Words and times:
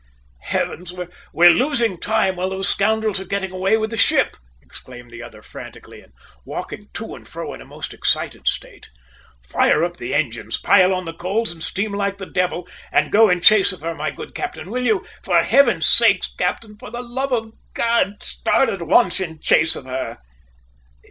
"Heavens! 0.47 0.91
We're 1.31 1.51
losing 1.51 1.99
time 1.99 2.37
while 2.37 2.49
those 2.49 2.67
scoundrels 2.67 3.19
are 3.19 3.23
getting 3.25 3.51
away 3.51 3.77
with 3.77 3.91
the 3.91 3.97
ship!" 3.97 4.35
exclaimed 4.59 5.11
the 5.11 5.21
other 5.21 5.43
frantically 5.43 6.01
and 6.01 6.11
walking 6.43 6.87
to 6.95 7.13
and 7.13 7.27
fro 7.27 7.53
in 7.53 7.61
a 7.61 7.65
most 7.65 7.93
excited 7.93 8.47
state. 8.47 8.89
"Fire 9.43 9.83
up 9.83 9.97
the 9.97 10.15
engines, 10.15 10.57
pile 10.57 10.91
on 10.95 11.05
the 11.05 11.13
coals 11.13 11.51
and 11.51 11.61
steam 11.61 11.93
like 11.93 12.17
the 12.17 12.25
devil! 12.25 12.67
and 12.91 13.11
go 13.11 13.29
in 13.29 13.41
chase 13.41 13.71
of 13.71 13.81
her, 13.81 13.93
my 13.93 14.09
good 14.09 14.33
captain, 14.33 14.65
you 14.83 14.97
will? 14.97 15.05
For 15.23 15.43
Heaven's 15.43 15.85
sake, 15.85 16.23
captain, 16.35 16.79
for 16.79 16.89
the 16.89 17.03
love 17.03 17.31
of 17.31 17.53
God, 17.75 18.23
start 18.23 18.69
at 18.69 18.81
once 18.81 19.19
in 19.19 19.37
chase 19.39 19.75
of 19.75 19.85
her!" 19.85 20.17